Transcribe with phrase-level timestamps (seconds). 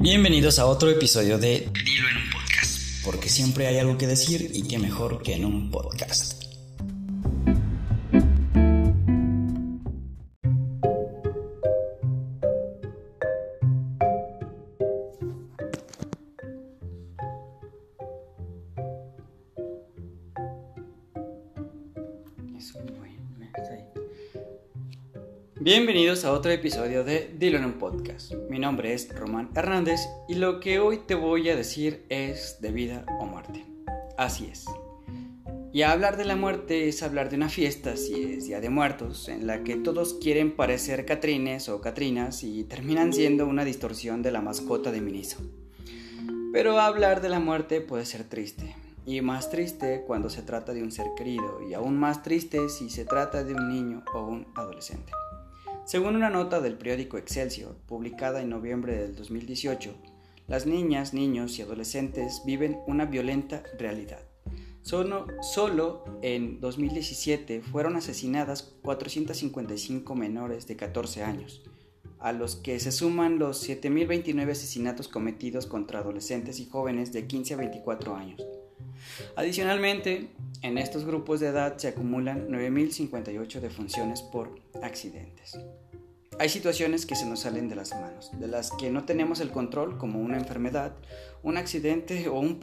[0.00, 4.48] Bienvenidos a otro episodio de Dilo en un podcast, porque siempre hay algo que decir
[4.54, 6.37] y qué mejor que en un podcast.
[25.70, 28.32] Bienvenidos a otro episodio de Dilo en podcast.
[28.48, 32.72] Mi nombre es Román Hernández y lo que hoy te voy a decir es de
[32.72, 33.66] vida o muerte.
[34.16, 34.64] Así es.
[35.70, 39.28] Y hablar de la muerte es hablar de una fiesta, si es Día de Muertos,
[39.28, 44.32] en la que todos quieren parecer Catrines o Catrinas y terminan siendo una distorsión de
[44.32, 45.36] la mascota de Miniso.
[46.50, 50.82] Pero hablar de la muerte puede ser triste, y más triste cuando se trata de
[50.82, 54.46] un ser querido, y aún más triste si se trata de un niño o un
[54.54, 55.12] adolescente.
[55.88, 59.94] Según una nota del periódico Excelsior, publicada en noviembre del 2018,
[60.46, 64.20] las niñas, niños y adolescentes viven una violenta realidad.
[64.82, 71.62] Solo, solo, en 2017 fueron asesinadas 455 menores de 14 años,
[72.18, 77.54] a los que se suman los 7.029 asesinatos cometidos contra adolescentes y jóvenes de 15
[77.54, 78.46] a 24 años.
[79.36, 80.28] Adicionalmente,
[80.60, 85.58] en estos grupos de edad se acumulan 9.058 defunciones por accidentes.
[86.40, 89.50] Hay situaciones que se nos salen de las manos, de las que no tenemos el
[89.50, 90.92] control, como una enfermedad,
[91.42, 92.60] un accidente o un,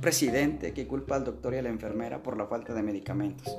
[0.00, 3.56] presidente que culpa al doctor y a la enfermera por la falta de medicamentos.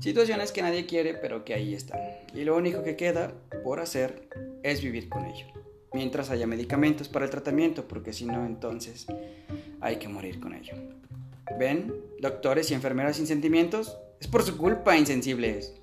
[0.00, 2.00] Situaciones que nadie quiere, pero que ahí están.
[2.34, 4.28] Y lo único que queda por hacer
[4.62, 5.46] es vivir con ello.
[5.92, 9.06] Mientras haya medicamentos para el tratamiento, porque si no, entonces
[9.80, 10.74] hay que morir con ello.
[11.58, 11.94] ¿Ven?
[12.20, 13.98] Doctores y enfermeras sin sentimientos.
[14.20, 15.74] Es por su culpa, insensibles.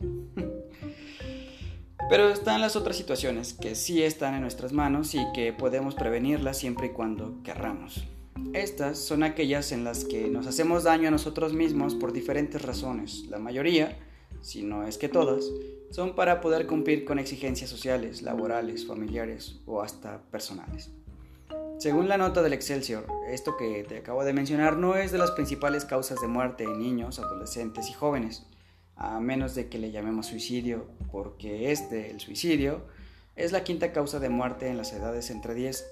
[2.07, 6.57] Pero están las otras situaciones que sí están en nuestras manos y que podemos prevenirlas
[6.57, 8.05] siempre y cuando querramos.
[8.53, 13.25] Estas son aquellas en las que nos hacemos daño a nosotros mismos por diferentes razones.
[13.29, 13.97] La mayoría,
[14.41, 15.45] si no es que todas,
[15.89, 20.91] son para poder cumplir con exigencias sociales, laborales, familiares o hasta personales.
[21.79, 25.31] Según la nota del Excelsior, esto que te acabo de mencionar no es de las
[25.31, 28.45] principales causas de muerte en niños, adolescentes y jóvenes
[28.95, 32.85] a menos de que le llamemos suicidio, porque este, el suicidio,
[33.35, 35.85] es la quinta causa de muerte en las edades entre 10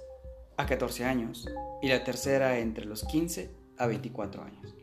[0.58, 1.48] a 14 años
[1.82, 4.83] y la tercera entre los 15 a 24 años.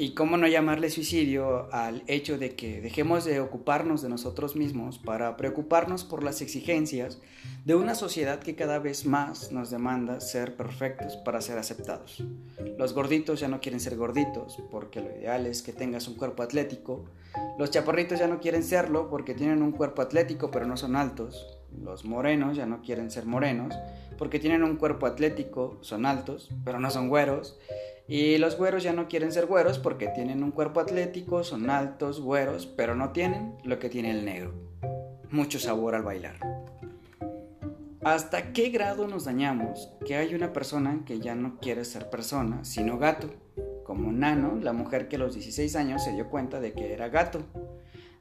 [0.00, 4.96] ¿Y cómo no llamarle suicidio al hecho de que dejemos de ocuparnos de nosotros mismos
[4.96, 7.18] para preocuparnos por las exigencias
[7.64, 12.22] de una sociedad que cada vez más nos demanda ser perfectos para ser aceptados?
[12.78, 16.44] Los gorditos ya no quieren ser gorditos porque lo ideal es que tengas un cuerpo
[16.44, 17.06] atlético.
[17.58, 21.58] Los chaparritos ya no quieren serlo porque tienen un cuerpo atlético pero no son altos.
[21.76, 23.74] Los morenos ya no quieren ser morenos
[24.16, 27.58] porque tienen un cuerpo atlético, son altos, pero no son güeros.
[28.08, 32.22] Y los güeros ya no quieren ser güeros porque tienen un cuerpo atlético, son altos,
[32.22, 34.54] güeros, pero no tienen lo que tiene el negro.
[35.30, 36.36] Mucho sabor al bailar.
[38.02, 42.64] ¿Hasta qué grado nos dañamos que hay una persona que ya no quiere ser persona,
[42.64, 43.28] sino gato?
[43.84, 47.10] Como Nano, la mujer que a los 16 años se dio cuenta de que era
[47.10, 47.42] gato.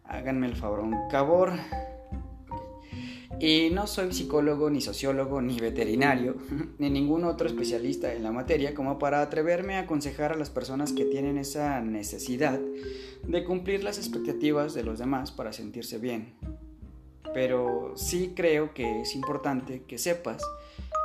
[0.04, 1.54] Háganme el favor, un cabor.
[3.40, 6.38] Y no soy psicólogo, ni sociólogo, ni veterinario,
[6.80, 10.92] ni ningún otro especialista en la materia como para atreverme a aconsejar a las personas
[10.92, 12.60] que tienen esa necesidad
[13.24, 16.34] de cumplir las expectativas de los demás para sentirse bien.
[17.34, 20.42] Pero sí creo que es importante que sepas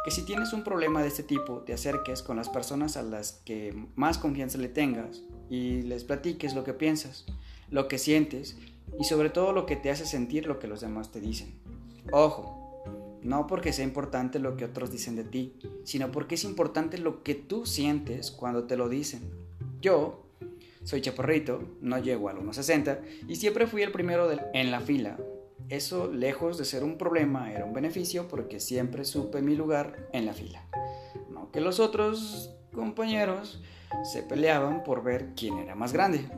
[0.05, 3.43] que si tienes un problema de este tipo, te acerques con las personas a las
[3.45, 7.27] que más confianza le tengas y les platiques lo que piensas,
[7.71, 8.57] lo que sientes
[8.99, 11.55] y sobre todo lo que te hace sentir lo que los demás te dicen.
[12.11, 12.63] Ojo,
[13.23, 15.55] no porque sea importante lo que otros dicen de ti,
[15.85, 19.31] sino porque es importante lo que tú sientes cuando te lo dicen.
[19.81, 20.25] Yo
[20.83, 25.19] soy chaparrito, no llego al 1,60 y siempre fui el primero en la fila.
[25.69, 30.27] Eso, lejos de ser un problema, era un beneficio porque siempre supe mi lugar en
[30.27, 30.67] la fila.
[31.31, 33.63] No que los otros compañeros
[34.03, 36.29] se peleaban por ver quién era más grande.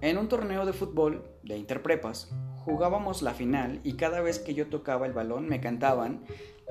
[0.00, 2.30] En un torneo de fútbol de interprepas,
[2.64, 6.24] jugábamos la final y cada vez que yo tocaba el balón me cantaban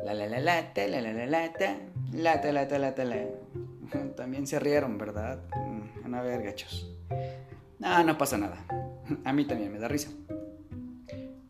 [0.04, 1.78] la la la lata, la la la lata,
[2.12, 3.26] lata, lata, lata, la.
[4.16, 5.40] También se rieron, ¿verdad?
[5.56, 6.90] Mm, a ver, gachos.
[7.82, 8.66] Ah, no pasa nada.
[9.24, 10.10] A mí también me da risa.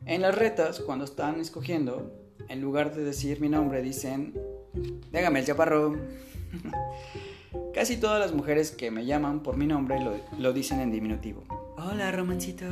[0.05, 2.11] En las retas, cuando están escogiendo,
[2.49, 4.33] en lugar de decir mi nombre, dicen,
[5.11, 5.95] déjame el chaparro.
[7.73, 11.43] Casi todas las mujeres que me llaman por mi nombre lo, lo dicen en diminutivo.
[11.77, 12.65] Hola, romancito.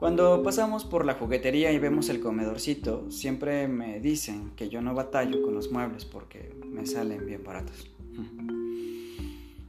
[0.00, 4.94] Cuando pasamos por la juguetería y vemos el comedorcito, siempre me dicen que yo no
[4.94, 7.90] batallo con los muebles porque me salen bien baratos.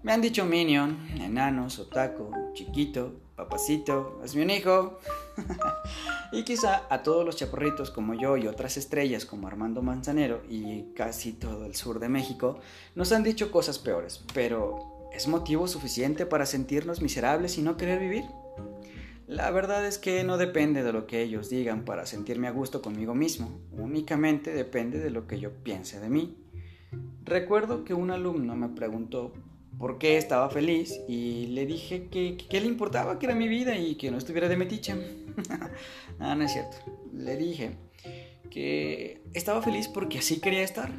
[0.04, 5.00] Me han dicho Minion, enanos, otaco, chiquito, papacito, hazme un hijo.
[6.32, 10.94] y quizá a todos los chaparritos como yo y otras estrellas como Armando Manzanero y
[10.96, 12.58] casi todo el sur de México
[12.96, 18.00] nos han dicho cosas peores, pero ¿es motivo suficiente para sentirnos miserables y no querer
[18.00, 18.24] vivir?
[19.28, 22.82] La verdad es que no depende de lo que ellos digan para sentirme a gusto
[22.82, 26.38] conmigo mismo, únicamente depende de lo que yo piense de mí.
[27.24, 29.34] Recuerdo que un alumno me preguntó
[29.78, 33.96] por qué estaba feliz y le dije que, le importaba que era mi vida y
[33.96, 34.94] que no estuviera de metiche.
[36.20, 36.78] ah, no es cierto.
[37.14, 37.78] Le dije
[38.50, 40.92] que estaba feliz porque así quería estar.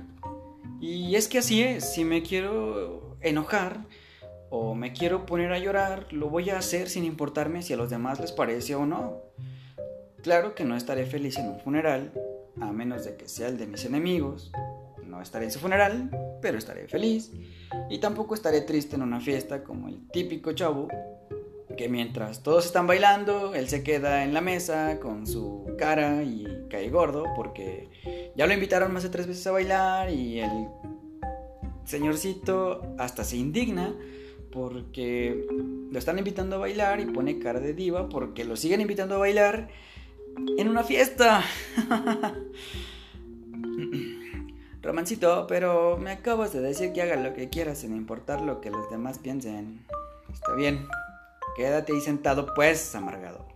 [0.80, 3.86] Y es que así es, si me quiero enojar
[4.54, 7.88] o me quiero poner a llorar, lo voy a hacer sin importarme si a los
[7.88, 9.22] demás les parece o no.
[10.22, 12.12] Claro que no estaré feliz en un funeral,
[12.60, 14.52] a menos de que sea el de mis enemigos,
[15.06, 16.10] no estaré en su funeral,
[16.42, 17.32] pero estaré feliz.
[17.88, 20.88] Y tampoco estaré triste en una fiesta como el típico chavo
[21.74, 26.66] que mientras todos están bailando, él se queda en la mesa con su cara y
[26.68, 27.88] cae gordo porque
[28.36, 30.68] ya lo invitaron más de tres veces a bailar y el
[31.86, 33.94] señorcito hasta se indigna
[34.52, 35.46] porque
[35.90, 39.18] lo están invitando a bailar y pone cara de diva porque lo siguen invitando a
[39.18, 39.68] bailar
[40.58, 41.42] en una fiesta.
[44.82, 48.70] Romancito, pero me acabas de decir que haga lo que quieras sin importar lo que
[48.70, 49.84] los demás piensen.
[50.32, 50.86] Está bien.
[51.56, 53.46] Quédate ahí sentado, pues, amargado.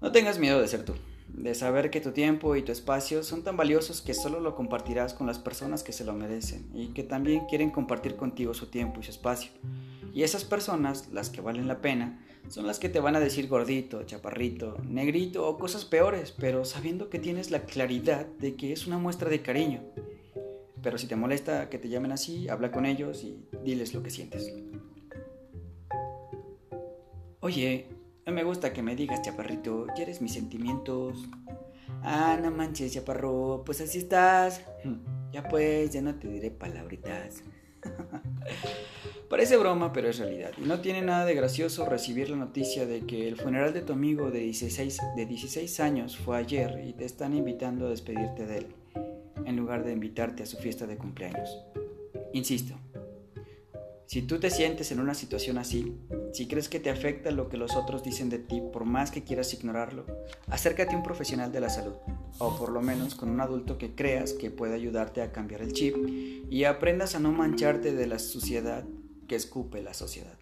[0.00, 0.94] No tengas miedo de ser tú,
[1.36, 5.14] de saber que tu tiempo y tu espacio son tan valiosos que solo lo compartirás
[5.14, 9.00] con las personas que se lo merecen y que también quieren compartir contigo su tiempo
[9.00, 9.50] y su espacio.
[10.12, 13.48] Y esas personas, las que valen la pena, son las que te van a decir
[13.48, 18.86] gordito, chaparrito, negrito o cosas peores, pero sabiendo que tienes la claridad de que es
[18.86, 19.82] una muestra de cariño.
[20.82, 24.10] Pero si te molesta que te llamen así, habla con ellos y diles lo que
[24.10, 24.52] sientes.
[27.40, 27.88] Oye,
[28.26, 31.28] no me gusta que me digas, chaparrito, ¿quieres mis sentimientos?
[32.02, 34.62] Ah, no manches, chaparro, pues así estás.
[35.32, 37.42] Ya pues, ya no te diré palabritas.
[39.28, 40.52] Parece broma, pero es realidad.
[40.58, 43.92] Y no tiene nada de gracioso recibir la noticia de que el funeral de tu
[43.92, 48.58] amigo de 16, de 16 años fue ayer y te están invitando a despedirte de
[48.58, 48.66] él,
[49.44, 51.58] en lugar de invitarte a su fiesta de cumpleaños.
[52.32, 52.74] Insisto,
[54.14, 55.92] si tú te sientes en una situación así,
[56.32, 59.24] si crees que te afecta lo que los otros dicen de ti, por más que
[59.24, 60.06] quieras ignorarlo,
[60.46, 61.94] acércate a un profesional de la salud,
[62.38, 65.72] o por lo menos con un adulto que creas que puede ayudarte a cambiar el
[65.72, 65.96] chip
[66.48, 68.84] y aprendas a no mancharte de la suciedad
[69.26, 70.38] que escupe la sociedad.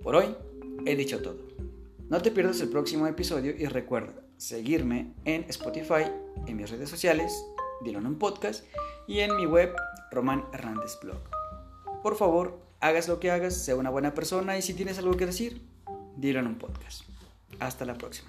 [0.00, 0.36] Por hoy
[0.86, 1.48] he dicho todo.
[2.08, 6.04] No te pierdas el próximo episodio y recuerda seguirme en Spotify,
[6.46, 7.32] en mis redes sociales,
[7.82, 8.64] Dilo en podcast
[9.08, 9.74] y en mi web
[10.12, 11.33] Román Hernández Blog.
[12.04, 15.24] Por favor, hagas lo que hagas, sea una buena persona y si tienes algo que
[15.24, 15.62] decir,
[16.16, 17.04] dilo en un podcast.
[17.60, 18.28] Hasta la próxima.